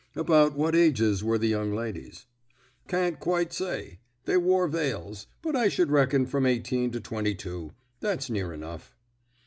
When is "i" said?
5.55-5.67